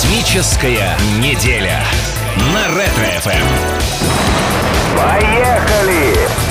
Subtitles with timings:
[0.00, 1.82] Космическая неделя
[2.54, 3.48] на Ретро-ФМ.
[4.96, 6.47] Поехали!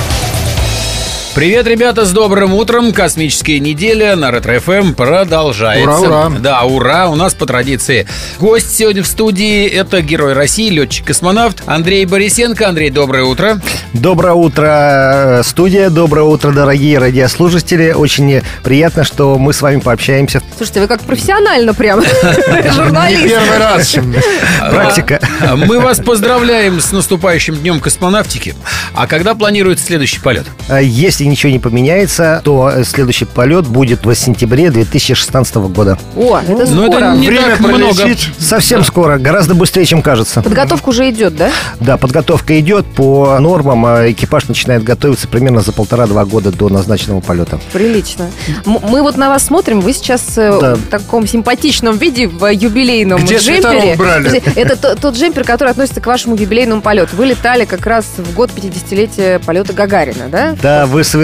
[1.38, 2.92] Привет, ребята, с добрым утром.
[2.92, 5.88] Космическая неделя на Ретро-ФМ продолжается.
[5.88, 6.29] Ура, ура.
[6.39, 7.10] Да, ура.
[7.10, 8.07] У нас по традиции
[8.39, 9.68] гость сегодня в студии.
[9.68, 12.68] Это герой России, летчик-космонавт Андрей Борисенко.
[12.68, 13.61] Андрей, доброе утро.
[13.93, 15.92] Доброе утро, э, студия.
[15.92, 17.92] Доброе утро, дорогие радиослушатели.
[17.92, 20.42] Очень приятно, что мы с вами пообщаемся.
[20.56, 22.00] Слушайте, вы как профессионально прям
[22.64, 23.24] Не журналист.
[23.28, 23.96] первый раз.
[24.71, 25.19] Практика.
[25.42, 28.56] А, Мы вас поздравляем с наступающим днем космонавтики.
[28.96, 30.47] А когда планируется следующий полет?
[30.68, 35.97] А Если ничего не поменяется, то э, следующий полет будет в сентябре 2016 года.
[36.16, 37.16] О, это Ну, это скоро.
[37.16, 37.94] не так много.
[38.39, 40.41] Совсем скоро, гораздо быстрее, чем кажется.
[40.41, 41.50] Подготовка уже идет, да?
[41.80, 43.86] Да, подготовка идет по нормам.
[43.86, 47.59] а Экипаж начинает готовиться примерно за полтора-два года до назначенного полета.
[47.73, 48.30] Прилично.
[48.66, 50.75] Мы вот на вас смотрим, вы сейчас э, Да.
[50.75, 53.80] в таком симпатичном виде в юбилейном Где джемпере.
[53.81, 54.23] свитерок брали?
[54.25, 57.16] Подожди, Это то- тот джемпер, который относится к вашему юбилейному полету.
[57.16, 60.56] Вы летали как раз в год 50-летия полета Гагарина, да?
[60.62, 61.17] Да, вы совершенно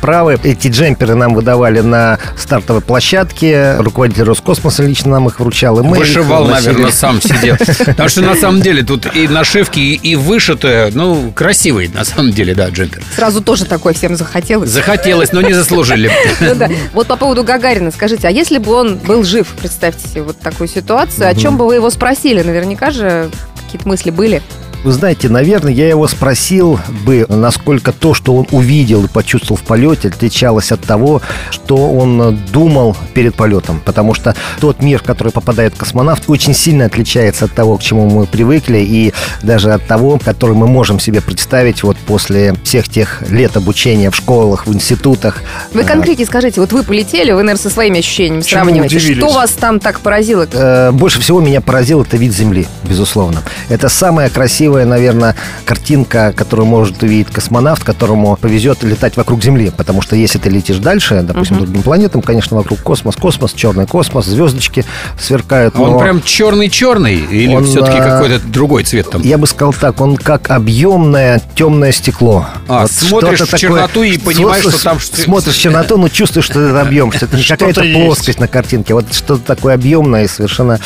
[0.00, 0.38] правы.
[0.42, 3.76] Эти джемперы нам выдавали на стартовой площадке.
[3.78, 5.78] Руководитель Роскосмоса лично нам их вручал.
[5.80, 7.56] И мы Вышивал, наверное, сам сидел.
[7.86, 12.54] Потому что на самом деле тут и нашивки, и, вышитые, ну, красивый на самом деле,
[12.54, 13.02] да, джемпер.
[13.14, 14.70] Сразу тоже такое всем захотелось.
[14.70, 16.10] Захотелось, но не заслужили.
[16.40, 16.54] Ну.
[16.92, 20.68] Вот по поводу Гагарина, скажите, а если бы он был жив, представьте себе вот такую
[20.68, 22.42] ситуацию, о чем бы вы его спросили?
[22.42, 23.30] Наверняка же
[23.66, 24.42] какие-то мысли были.
[24.84, 29.62] Вы знаете, наверное, я его спросил бы, насколько то, что он увидел и почувствовал в
[29.62, 33.80] полете, отличалось от того, что он думал перед полетом.
[33.84, 38.08] Потому что тот мир, в который попадает космонавт, очень сильно отличается от того, к чему
[38.08, 43.22] мы привыкли, и даже от того, который мы можем себе представить вот после всех тех
[43.28, 45.42] лет обучения в школах, в институтах.
[45.72, 48.96] Вы А, конкретнее скажите, вот вы полетели, вы, наверное, со своими ощущениями Чему сравниваете.
[48.98, 49.18] удивились?
[49.24, 50.46] Что вас там так поразило?
[50.52, 53.42] Э, Больше всего меня поразил это вид Земли, безусловно.
[53.68, 59.72] Это самая красивая, наверное, картинка, которую может увидеть космонавт, которому повезет летать вокруг Земли.
[59.76, 64.26] Потому что если ты летишь дальше, допустим, другим планетам, конечно, вокруг космос, космос, черный космос,
[64.26, 64.84] звездочки
[65.20, 65.74] сверкают.
[65.76, 69.22] А он но прям черный-черный или Он, все-таки а, какой-то другой цвет там?
[69.22, 72.46] Я бы сказал так, он как объемное темное стекло.
[72.68, 76.46] А, смотришь что-то в черноту и понимаешь, что там что- Смотришь в черноту, но чувствуешь,
[76.46, 78.04] что это объем, что это не какая-то есть.
[78.04, 80.78] плоскость на картинке, вот что-то такое объемное и совершенно,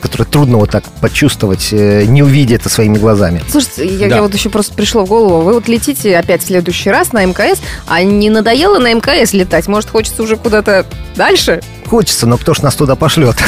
[0.00, 3.23] которое трудно вот так почувствовать, э, не увидя это своими глазами.
[3.48, 4.16] Слушайте, я, Да.
[4.16, 5.40] я вот еще просто пришло в голову.
[5.42, 9.66] Вы вот летите опять в следующий раз на МКС, а не надоело на МКС летать?
[9.68, 10.86] Может, хочется уже куда-то
[11.16, 11.60] дальше?
[11.94, 13.36] Хочется, но кто ж нас туда пошлет?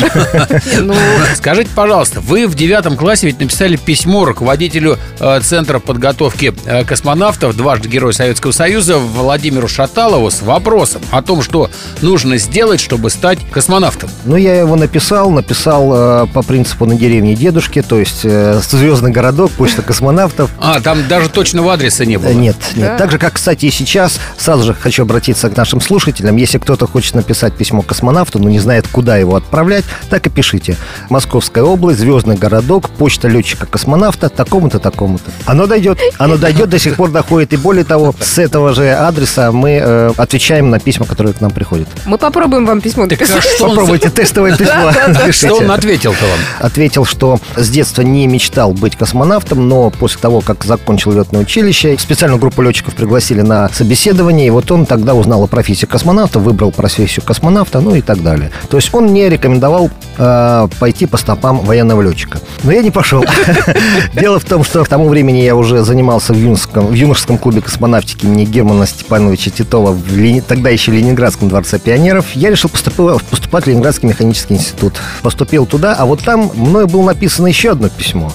[0.80, 0.94] Ну,
[1.34, 7.56] Скажите, пожалуйста, вы в девятом классе ведь написали письмо руководителю э, Центра подготовки э, космонавтов,
[7.56, 11.70] дважды Герой Советского Союза Владимиру Шаталову с вопросом о том, что
[12.02, 14.10] нужно сделать, чтобы стать космонавтом.
[14.24, 19.50] Ну, я его написал, написал э, по принципу на деревне дедушки, то есть звездный городок,
[19.52, 20.50] почта космонавтов.
[20.60, 22.30] А, там даже точного адреса не было.
[22.30, 22.90] Нет, нет.
[22.90, 22.96] Да.
[22.96, 26.36] Так же, как, кстати, и сейчас, сразу же хочу обратиться к нашим слушателям.
[26.36, 30.76] Если кто-то хочет написать письмо космонавту, но не знает, куда его отправлять, так и пишите.
[31.10, 35.30] Московская область, звездный городок, почта летчика-космонавта, такому-то, такому-то.
[35.46, 35.98] Оно дойдет.
[36.18, 37.52] Оно дойдет, до сих пор доходит.
[37.52, 41.50] И более того, с этого же адреса мы э, отвечаем на письма, которые к нам
[41.50, 41.88] приходят.
[42.04, 43.42] мы попробуем вам письмо Так а написать.
[43.44, 44.92] что он, Попробуйте тестовое письмо.
[45.30, 46.38] что он ответил-то вам?
[46.60, 51.96] Ответил, что с детства не мечтал быть космонавтом, но после того, как закончил летное училище,
[51.98, 56.70] специальную группу летчиков пригласили на собеседование, и вот он тогда узнал о профессии космонавта, выбрал
[56.72, 58.25] профессию космонавта, ну и так далее.
[58.68, 62.38] То есть он не рекомендовал э, пойти по стопам военного летчика.
[62.64, 63.24] Но я не пошел.
[64.14, 67.60] Дело в том, что к тому времени я уже занимался в юношеском, в юношеском клубе
[67.60, 72.26] космонавтики имени Германа Степановича Титова, в Лени- тогда еще Ленинградском дворце пионеров.
[72.34, 74.94] Я решил поступать, поступать в Ленинградский механический институт.
[75.22, 78.32] Поступил туда, а вот там мною было написано еще одно письмо.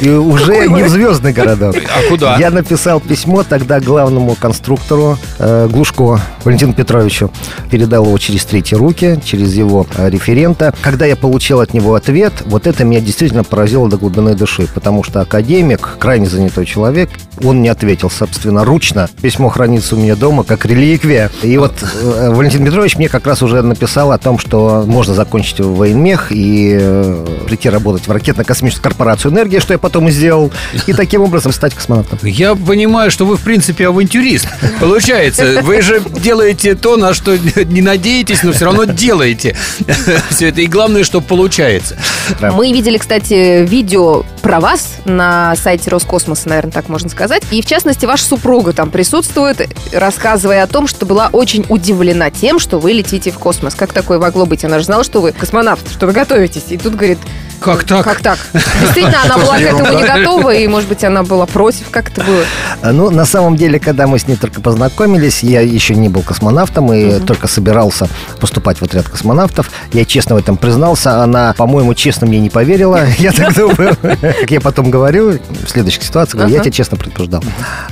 [0.00, 1.76] И уже не в звездный городок.
[1.76, 2.36] А куда?
[2.36, 7.30] Я написал письмо тогда главному конструктору э, Глушко Валентину Петровичу.
[7.70, 10.74] Передал его через третьи руки, через его э, референта.
[10.80, 15.02] Когда я получил от него ответ, вот это меня действительно поразило до глубины души, потому
[15.02, 17.10] что академик, крайне занятой человек,
[17.42, 19.08] он не ответил, собственно, ручно.
[19.20, 21.30] Письмо хранится у меня дома как реликвия.
[21.42, 25.60] И вот э, Валентин Петрович мне как раз уже написал о том, что можно закончить
[25.60, 30.50] военмех и э, прийти работать в ракетно-космическую корпорацию «Энергия», что я потом и сделал,
[30.86, 32.18] и таким образом стать космонавтом.
[32.22, 34.48] Я понимаю, что вы, в принципе, авантюрист.
[34.80, 39.54] Получается, вы же делаете то, на что не надеетесь, но все равно делаете.
[40.30, 40.62] Все это.
[40.62, 41.96] И главное, что получается.
[42.40, 42.52] Да.
[42.52, 47.42] Мы видели, кстати, видео про вас на сайте Роскосмоса, наверное, так можно сказать.
[47.50, 52.58] И, в частности, ваша супруга там присутствует, рассказывая о том, что была очень удивлена тем,
[52.58, 53.74] что вы летите в космос.
[53.74, 54.64] Как такое могло быть?
[54.64, 56.64] Она же знала, что вы космонавт, что вы готовитесь.
[56.70, 57.18] И тут говорит,
[57.60, 58.04] Как так?
[58.04, 58.38] Как так?
[58.52, 61.90] Действительно, она была к этому не готова, и, может быть, она была против.
[61.90, 62.42] Как это было?
[62.82, 66.22] А, Ну, на самом деле, когда мы с ней только познакомились, я еще не был
[66.22, 68.08] космонавтом и только собирался
[68.40, 69.70] поступать в отряд космонавтов.
[69.92, 71.22] Я честно в этом признался.
[71.22, 73.00] Она, по-моему, честно мне не поверила.
[73.18, 73.96] Я так думаю.
[74.00, 77.42] Как я потом говорю, в следующей ситуации, говорю, я тебя честно предупреждал.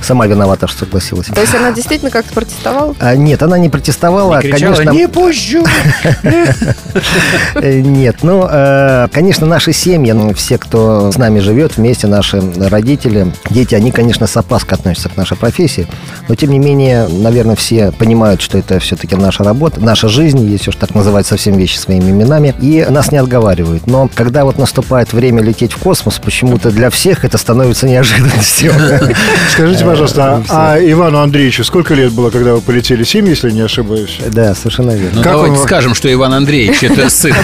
[0.01, 1.27] Сама виновата, что согласилась.
[1.27, 2.95] То есть она действительно как-то протестовала?
[2.99, 4.39] А, Нет, она не протестовала.
[4.41, 5.65] Кричала, Конечно, не пущу.
[7.55, 12.41] Э, Нет, ну, э, конечно, наши семьи, ну, все, кто с нами живет вместе, наши
[12.57, 15.87] родители, дети, они, конечно, с опаской относятся к нашей профессии,
[16.27, 20.71] но, тем не менее, наверное, все понимают, что это все-таки наша работа, наша жизнь, если
[20.71, 23.85] уж так называть совсем вещи своими именами, и нас не отговаривают.
[23.85, 28.73] Но когда вот наступает время лететь в космос, почему-то для всех это становится неожиданностью.
[29.51, 30.53] Скажите, пожалуйста, Все.
[30.55, 33.03] а Ивану Андреевичу сколько лет было, когда вы полетели?
[33.03, 34.17] Семь, если не ошибаюсь?
[34.31, 35.17] Да, совершенно верно.
[35.17, 37.35] Ну, Как давайте скажем, что Иван Андреевич это сын.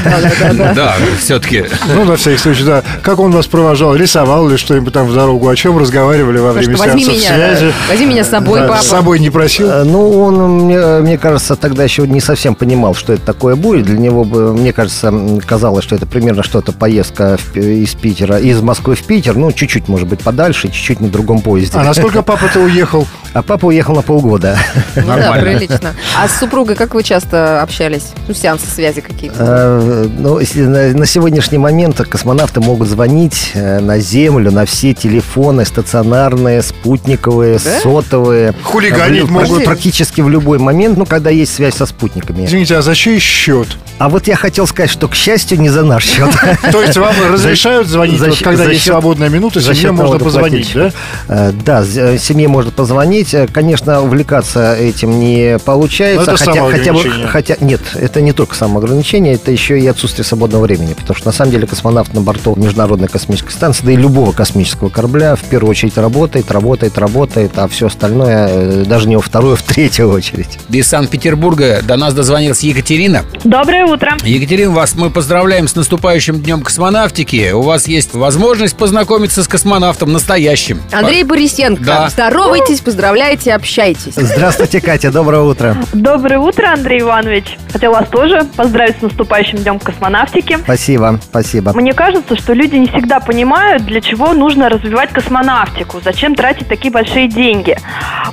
[0.58, 1.66] Да, все-таки.
[2.00, 2.82] Ну, на всякий случай, да.
[3.02, 3.94] Как он вас провожал?
[3.94, 5.50] Рисовал ли что-нибудь там в дорогу?
[5.50, 7.74] О чем разговаривали во Потому время возьми сеансов меня, связи?
[7.90, 8.82] возьми меня с собой, Да, папа.
[8.82, 9.68] С собой не просил?
[9.70, 13.86] Э, Ну, он, мне, мне кажется, тогда еще не совсем понимал, что это такое будет.
[13.88, 15.14] Для него, бы, мне кажется,
[15.46, 19.90] казалось, что это примерно что-то поездка в из Питера, из Москвы в Питер, ну, чуть-чуть,
[19.90, 21.78] может быть, подальше, чуть-чуть на другом поезде.
[21.78, 23.06] А насколько папа-то уехал?
[23.34, 24.58] А папа уехал на полгода.
[24.96, 25.94] Ну да, прилично.
[26.18, 28.08] А с супругой как вы часто общались?
[28.28, 29.36] Ну, сеансы связи какие-то.
[29.40, 35.66] Э, Ну, на, на сегодняшний момент космонавты могут звонить э, на Землю, на все телефоны
[35.66, 37.80] стационарные, спутниковые, Да?
[37.82, 38.54] сотовые.
[38.64, 39.64] Хулиганить В могут.
[39.64, 42.46] Практически в любой момент, ну, когда есть связь со спутниками.
[42.46, 43.68] Извините, а за чей счет?
[44.00, 46.30] А вот я хотел сказать, что, к счастью, не за наш счет.
[46.72, 50.92] То есть вам разрешают звонить, когда есть свободная минута, за семье можно позвонить, да?
[51.28, 53.19] Э, Да, э, семье можно позвонить.
[53.34, 56.32] Э, Конечно, увлекаться этим не получается.
[56.32, 60.26] Но это хотя, хотя бы, хотя нет, это не только самоограничение, это еще и отсутствие
[60.26, 60.94] свободного времени.
[60.94, 64.90] Потому что на самом деле космонавт на борту Международной космической станции, да и любого космического
[64.90, 69.54] корабля, в первую очередь работает, работает, работает, а все остальное э, даже не во вторую,
[69.54, 70.60] а в третью очередь.
[70.70, 73.24] Из Санкт-Петербурга до нас дозвонилась Екатерина.
[73.44, 74.18] Доброе утро.
[74.24, 77.52] Екатерина, вас мы поздравляем с наступающим днем космонавтики.
[77.52, 80.82] У вас есть возможность познакомиться с космонавтом настоящим.
[80.92, 82.10] Андрей Борисенко, Да.
[82.10, 84.14] здоровайтесь, поздравляйте, общайтесь.
[84.16, 85.76] Здравствуйте, Катя, доброе утро.
[85.94, 87.58] Доброе утро, Андрей Иванович.
[87.74, 90.60] Хотел вас тоже поздравить с наступающим днем космонавтики.
[90.64, 91.74] Спасибо, спасибо.
[91.74, 96.92] Мне кажется, что люди не всегда понимают, для чего нужно развивать космонавтику, зачем тратить такие
[96.92, 97.76] большие деньги.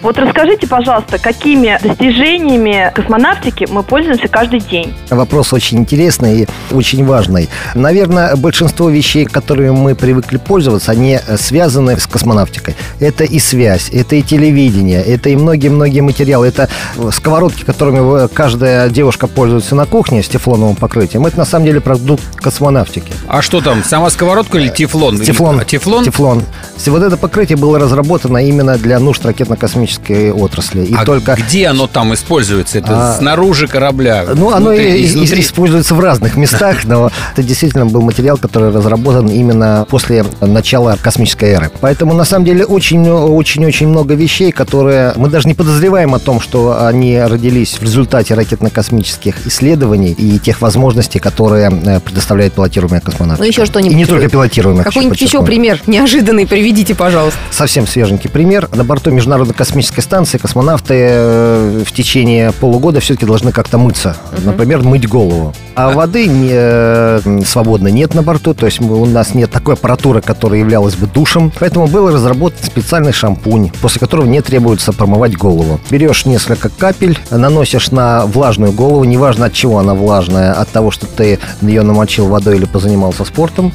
[0.02, 4.94] Вот расскажите, пожалуйста, какими достижениями космонавтики мы пользуемся каждый день?
[5.08, 7.48] Вопрос очень интересный и очень важный.
[7.74, 12.76] Наверное, большинство вещей, которыми мы привыкли пользоваться, они связаны с космонавтикой.
[13.00, 16.46] Это и связь, это и телевидение, это и многие-многие материалы.
[16.48, 16.68] Это
[17.12, 21.26] сковородки, которыми каждая девушка пользуется на кухне с тефлоновым покрытием.
[21.26, 23.12] Это на самом деле продукт космонавтики.
[23.28, 25.18] А что там, сама сковородка или тефлон?
[25.20, 25.60] Тефлон.
[25.60, 26.04] А, Тефлон?
[26.04, 26.42] Тефлон.
[26.76, 30.84] Все вот это покрытие было разработано именно для нужд ракетно-космической отрасли.
[30.84, 32.78] И а только где оно там используется?
[32.78, 34.24] Это А, снаружи корабля?
[34.34, 35.40] Ну, оно и- изнутри?
[35.40, 41.50] используется в разных местах, но это действительно был материал, который разработан именно после начала космической
[41.50, 41.70] эры.
[41.80, 46.84] Поэтому, на самом деле, очень-очень-очень много вещей, которые мы даже не подозреваем о том, что
[46.86, 53.44] они родились в результате ракетно-космических исследований и тех возможностей, которые э, предоставляет пилотируемая космонавтика.
[53.44, 53.92] Ну, еще что-нибудь.
[53.92, 54.84] И не только пилотируемая.
[54.84, 57.38] Какой-нибудь еще пример неожиданный приведите, пожалуйста.
[57.50, 58.68] Совсем свеженький пример.
[58.74, 64.16] На борту Международной космической станции космонавты э, в течение полугода все-таки должны как-то мыться.
[64.44, 65.54] Например, мыть голову.
[65.74, 70.22] А воды не, э, свободно нет на борту, то есть у нас нет такой аппаратуры,
[70.22, 71.52] которая являлась бы душем.
[71.58, 75.80] Поэтому был разработан специальный шампунь, после которого не требуется промывать голову.
[75.90, 81.06] Берешь несколько капель, наносишь на влажную голову, неважно от чего она влажная, от того, что
[81.06, 83.72] ты ее намочил водой или позанимался спортом.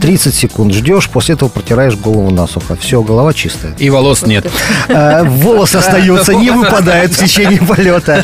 [0.00, 2.76] 30 секунд ждешь, после этого протираешь голову насухо.
[2.76, 3.72] Все, голова чистая.
[3.78, 4.46] И волос нет.
[4.92, 8.22] А, Волосы остаются, не выпадают в течение полета.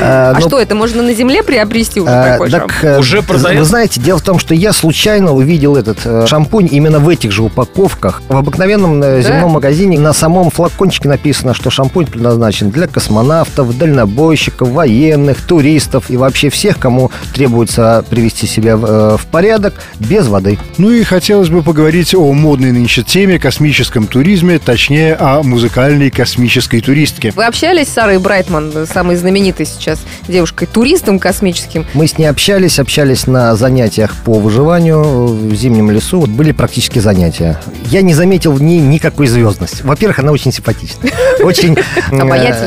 [0.00, 2.70] А, А но- что, это можно на Земле приобрести уже а, такой шампунь?
[2.82, 3.58] э, Уже продается?
[3.60, 7.30] Вы знаете, дело в том, что я случайно увидел этот э, шампунь именно в этих
[7.30, 8.22] же упаковках.
[8.28, 14.68] В обыкновенном э, земном магазине на самом флакончике написано, что шампунь предназначен для космонавтов, дальнобойщиков,
[14.68, 20.58] военных, туристов и вообще всех, кому требуется привести себя в, э, в порядок без воды.
[20.76, 26.80] Ну и хотелось бы поговорить о модной нынче теме космическом туризме, точнее о музыкальной космической
[26.80, 27.32] туристке.
[27.34, 31.86] Вы общались с Сарой Брайтман, самой знаменитой сейчас девушкой-туристом космическим?
[31.94, 36.20] Мы с ней общались, общались на занятиях по выживанию в зимнем лесу.
[36.20, 37.60] Вот Были практически занятия.
[37.86, 39.82] Я не заметил в ней никакой звездности.
[39.82, 41.12] Во-первых, она очень симпатичная.
[41.42, 41.76] Очень
[42.10, 42.18] э,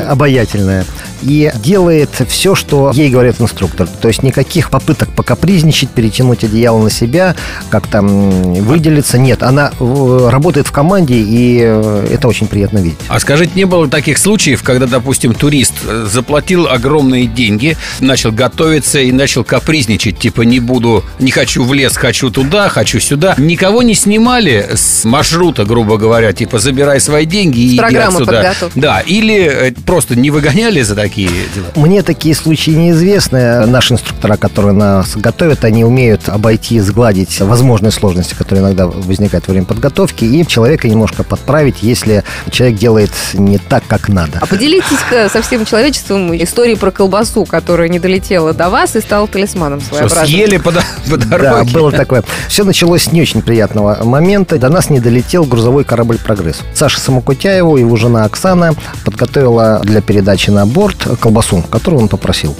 [0.08, 0.84] Обаятельная.
[1.22, 3.86] И делает все, что ей говорит инструктор.
[3.86, 7.34] То есть никаких попыток покапризничать, перетянуть одеяло на себя себя,
[7.70, 9.18] как-то м, выделиться.
[9.18, 12.98] Нет, она э, работает в команде, и э, это очень приятно видеть.
[13.08, 15.74] А скажите, не было таких случаев, когда, допустим, турист
[16.06, 21.96] заплатил огромные деньги, начал готовиться и начал капризничать, типа не буду, не хочу в лес,
[21.96, 23.34] хочу туда, хочу сюда.
[23.36, 28.31] Никого не снимали с маршрута, грубо говоря, типа забирай свои деньги и иди отсюда.
[28.36, 28.78] Подготовки.
[28.78, 31.66] Да, или э, просто не выгоняли за такие дела.
[31.76, 33.66] Мне такие случаи неизвестны.
[33.66, 39.52] Наши инструктора, которые нас готовят, они умеют обойти, сгладить возможные сложности, которые иногда возникают во
[39.52, 44.38] время подготовки, и человека немножко подправить, если человек делает не так, как надо.
[44.40, 49.26] А поделитесь-ка со всем человечеством историей про колбасу, которая не долетела до вас и стала
[49.26, 50.26] талисманом Что, своеобразным.
[50.26, 51.70] съели по, по Да, дороге?
[51.72, 52.24] было такое.
[52.48, 54.58] Все началось с не очень приятного момента.
[54.58, 56.60] До нас не долетел грузовой корабль «Прогресс».
[56.74, 58.74] Саша Самокутяеву, его жена Оксана
[59.04, 62.54] подготовила для передачи на борт колбасу, которую он попросил.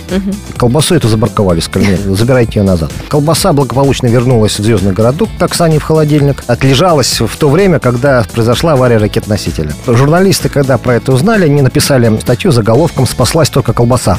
[0.56, 2.90] Колбасу эту забарковали, сказали, «Нет, забирайте ее назад.
[3.08, 6.42] Колбаса благополучно вернулась в звездный городок к Оксане в холодильник.
[6.46, 9.72] Отлежалась в то время, когда произошла авария ракет-носителя.
[9.86, 14.18] Журналисты, когда про это узнали, они написали статью заголовком «Спаслась только колбаса».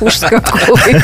[0.00, 0.94] Ужас какой.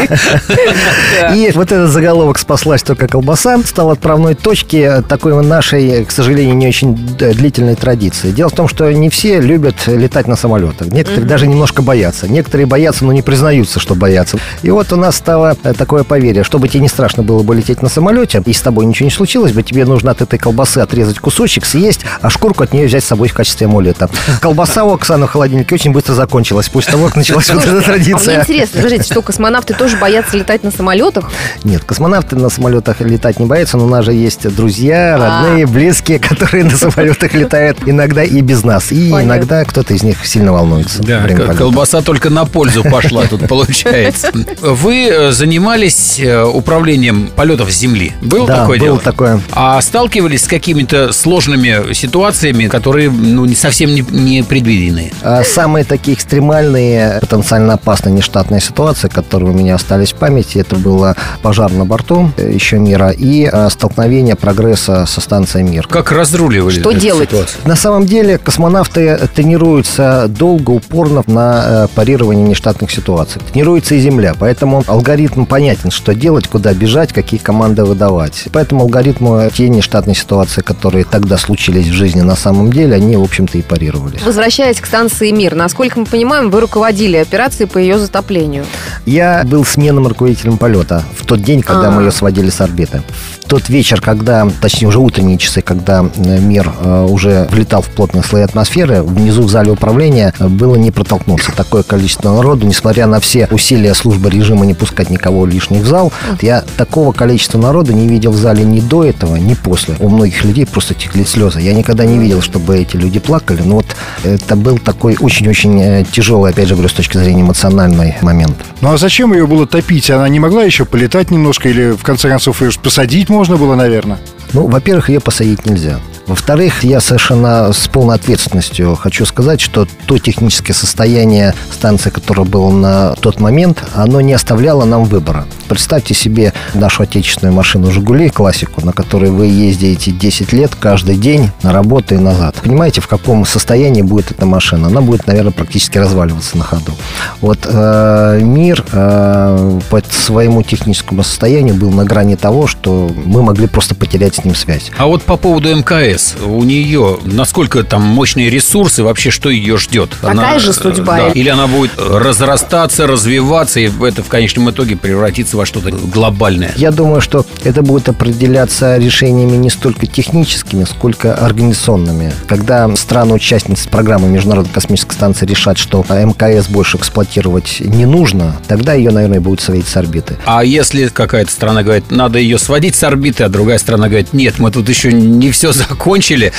[1.34, 6.68] И вот этот заголовок «Спаслась только колбаса» стал отправной точки такой нашей, к сожалению, не
[6.68, 8.30] очень длительной традиции.
[8.30, 10.88] Дело в том, что не все любят летать на самолетах.
[10.88, 12.28] Некоторые даже немножко боятся.
[12.28, 14.38] Некоторые боятся, но не признаются, что боятся.
[14.62, 17.82] И вот у нас стало э, такое поверье, чтобы тебе не страшно было бы лететь
[17.82, 21.18] на самолете, и с тобой ничего не случилось бы, тебе нужно от этой колбасы отрезать
[21.18, 24.08] кусочек, съесть, а шкурку от нее взять с собой в качестве амулета.
[24.40, 27.74] Колбаса у Оксаны в холодильнике очень быстро закончилась, после того, как началась вот эта А
[27.74, 28.40] мне традиция.
[28.40, 31.30] интересно, скажите, что космонавты тоже боятся летать на самолетах?
[31.64, 35.42] Нет, космонавты на самолетах летать не боятся, но у нас же есть друзья, А.
[35.46, 38.90] родные, близкие, которые на самолетах летают иногда и без нас.
[38.92, 39.38] И Понятно.
[39.38, 40.98] иногда кто-то из них сильно волнуется.
[41.02, 44.32] во Да, колбаса только на пользу пошла тут получается.
[44.60, 48.12] Вы э, занимались э, управлением полетов с Земли.
[48.22, 48.98] Было Да, такое было дело?
[49.00, 49.40] такое.
[49.52, 55.12] А сталкивались с какими-то сложными ситуациями, которые ну, не совсем не, не предвиденные?
[55.22, 60.76] А Самые такие экстремальные, потенциально опасные нештатные ситуации, которые у меня остались в памяти, это
[60.76, 65.86] было пожар на борту э, еще мира и столкновение прогресса со станцией Мир.
[65.86, 67.30] Как разруливали Что эту делать?
[67.30, 67.60] ситуацию?
[67.64, 73.40] На самом деле космонавты тренируются долго, упорно на э, парировании нештатных ситуаций.
[73.52, 78.48] Тренируется и Земля, поэтому алгоритм понятен, что делать, куда бежать, какие команды выдавать.
[78.52, 83.22] Поэтому алгоритму те нештатные ситуации, которые тогда случились в жизни на самом деле, они, в
[83.22, 84.22] общем-то, и парировались.
[84.22, 88.64] Возвращаясь к станции «Мир», насколько мы понимаем, вы руководили операцией по ее затоплению.
[89.06, 91.90] Я был сменным руководителем полета в тот день, когда А.
[91.90, 93.02] мы ее сводили с орбиты.
[93.44, 97.88] В тот вечер, когда, точнее уже утренние часы, когда э, мир э, уже влетал в
[97.88, 101.52] плотные слои атмосферы, внизу в зале управления э, было не протолкнуться.
[101.52, 106.12] Такое количество народу, несмотря на все усилия службы режима не пускать никого лишних в зал,
[106.40, 109.96] я такого количества народа не видел в зале ни до этого, ни после.
[109.98, 111.60] У многих людей просто текли слезы.
[111.60, 116.04] Я никогда не видел, чтобы эти люди плакали, но вот это был такой очень-очень э,
[116.10, 118.56] тяжелый, опять же говорю, с точки зрения эмоциональный момент.
[118.80, 120.10] Ну а зачем ее было топить?
[120.10, 124.18] Она не могла еще полетать немножко или в конце концов ее посадить можно было, наверное?
[124.52, 126.00] Ну, во-первых, ее посадить нельзя.
[126.30, 132.70] Во-вторых, я совершенно с полной ответственностью хочу сказать, что то техническое состояние станции, которое было
[132.70, 135.46] на тот момент, оно не оставляло нам выбора.
[135.68, 141.50] Представьте себе нашу отечественную машину «Жигули», классику, на которой вы ездите 10 лет каждый день
[141.64, 142.54] на работу и назад.
[142.62, 144.86] Понимаете, в каком состоянии будет эта машина?
[144.86, 146.92] Она будет, наверное, практически разваливаться на ходу.
[147.40, 153.66] Вот э, мир э, по своему техническому состоянию был на грани того, что мы могли
[153.66, 154.92] просто потерять с ним связь.
[154.96, 160.10] А вот по поводу мкс, у нее насколько там мощные ресурсы, вообще что ее ждет?
[160.20, 161.16] Такая же судьба.
[161.16, 166.72] да, или она будет разрастаться, развиваться, и это в конечном итоге превратится во что-то глобальное?
[166.76, 172.32] Я думаю, что это будет определяться решениями не столько техническими, сколько организационными.
[172.46, 179.10] Когда страны-участницы программы Международной космической станции решат, что МКС больше эксплуатировать не нужно, тогда ее,
[179.10, 180.36] наверное, будут сводить с орбиты.
[180.44, 184.58] А если какая-то страна говорит, надо ее сводить с орбиты, а другая страна говорит, нет,
[184.58, 186.09] мы тут еще не все закончили.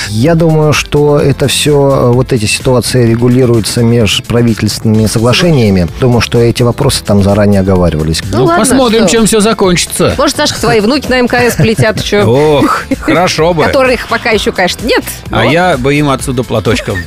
[0.08, 5.88] Я думаю, что это все, вот эти ситуации регулируются межправительственными соглашениями.
[6.00, 8.22] Думаю, что эти вопросы там заранее оговаривались.
[8.30, 9.10] Ну, ладно, посмотрим, что?
[9.10, 10.14] чем все закончится.
[10.16, 12.24] Может, Сашка, твои внуки на МКС полетят еще?
[12.24, 13.64] Ох, хорошо бы.
[13.64, 15.04] Которых пока еще, конечно, нет.
[15.30, 16.98] А я бы им отсюда платочком.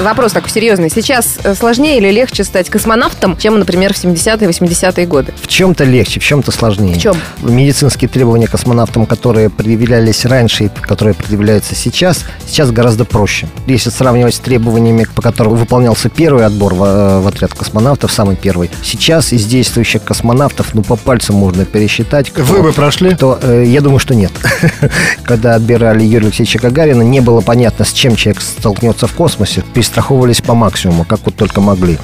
[0.00, 0.90] Вопрос такой серьезный.
[0.90, 5.34] Сейчас э, сложнее или легче стать космонавтом, чем, например, в 70-е, 80-е годы?
[5.42, 6.94] В чем-то легче, в чем-то сложнее.
[6.94, 7.16] В чем?
[7.42, 13.48] Медицинские требования космонавтам, которые предъявлялись раньше и которые предъявляются сейчас, сейчас гораздо проще.
[13.66, 18.36] Если сравнивать с требованиями, по которым выполнялся первый отбор в, э, в отряд космонавтов, самый
[18.36, 22.30] первый, сейчас из действующих космонавтов, ну, по пальцам можно пересчитать.
[22.30, 23.14] Кто, Вы бы прошли?
[23.14, 24.32] Кто, э, я думаю, что нет.
[25.24, 29.62] Когда отбирали Юрия Алексеевича Гагарина, не было понятно, с чем человек столкнется в космосе.
[29.74, 31.98] Перестраховывались по максимуму, как вот только могли.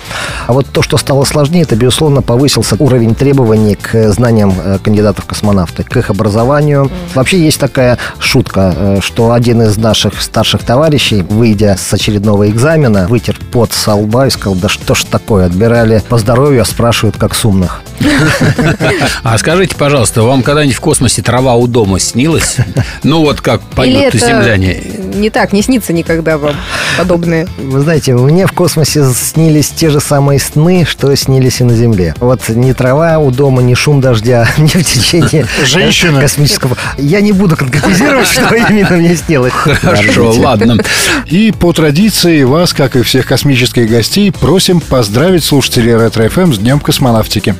[0.46, 5.24] А вот то, что стало сложнее, это, безусловно, повысился уровень требований к знаниям э, кандидатов
[5.24, 6.90] в космонавты, к их образованию.
[7.14, 13.06] Вообще есть такая шутка, э, что один из наших старших товарищей, выйдя с очередного экзамена,
[13.08, 17.16] вытер пот со лба и сказал, да что ж такое, отбирали по здоровью, а спрашивают
[17.16, 17.82] как с умных.
[19.22, 22.56] А скажите, пожалуйста, вам когда-нибудь в космосе трава у дома снилась?
[23.02, 24.82] Ну вот как поют земляне.
[25.14, 26.56] не так, не снится никогда вам
[26.98, 27.46] подобные?
[27.58, 32.14] Вы знаете, мне в космосе снились те же самые сны, что снились и на Земле.
[32.20, 36.20] Вот ни трава у дома, ни шум дождя, ни в течение Женщина.
[36.20, 36.76] космического.
[36.98, 39.52] Я не буду конкретизировать, что именно мне снилось.
[39.52, 40.78] Хорошо, ладно.
[41.26, 46.58] И по традиции вас, как и всех космических гостей, просим поздравить слушателей Ретро ФМ с
[46.58, 47.54] Днем космонавтики.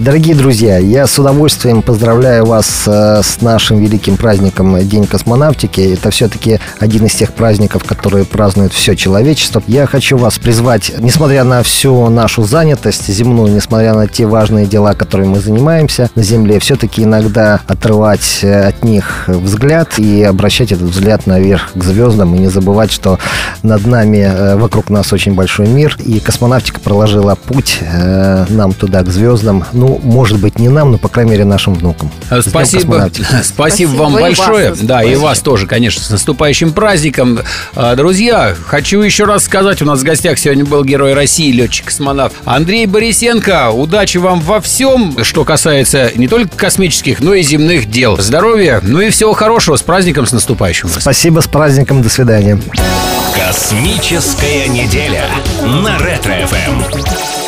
[0.00, 5.92] Дорогие друзья, я с удовольствием поздравляю вас э, с нашим великим праздником День космонавтики.
[5.92, 9.62] Это все-таки один из тех праздников, которые празднует все человечество.
[9.66, 14.94] Я хочу вас призвать, несмотря на всю нашу занятость земную, несмотря на те важные дела,
[14.94, 20.88] которыми мы занимаемся на Земле, все-таки иногда отрывать э, от них взгляд и обращать этот
[20.88, 23.18] взгляд наверх к звездам и не забывать, что
[23.62, 27.80] над нами, э, вокруг нас очень большой мир, и космонавтика проложила путь
[28.48, 29.64] нам туда, к звездам.
[29.72, 32.10] Ну, может быть, не нам, но, по крайней мере, нашим внукам.
[32.30, 33.08] Днем Спасибо.
[33.10, 34.74] Спасибо Спасибо, вам и вас большое.
[34.74, 35.22] с Да, и праздником.
[35.22, 37.40] вас тоже, конечно, с наступающим праздником.
[37.74, 42.34] А, Друзья, хочу еще раз сказать, у нас в гостях сегодня был герой России, летчик-космонавт
[42.44, 43.70] Андрей Борисенко.
[43.70, 48.18] Удачи вам во всем, что касается не только космических, но и земных дел.
[48.20, 49.76] Здоровья, ну и всего хорошего.
[49.76, 51.02] С праздником, с наступающим вас.
[51.02, 52.60] Спасибо, с праздником, до свидания.
[53.34, 55.24] Космическая неделя
[55.62, 57.39] на Ретро ФМ.